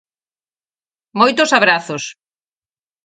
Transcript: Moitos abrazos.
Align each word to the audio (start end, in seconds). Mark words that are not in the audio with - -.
Moitos 1.19 1.49
abrazos. 1.57 2.03